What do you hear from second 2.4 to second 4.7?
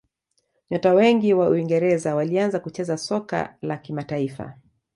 kucheza soka la kimataifa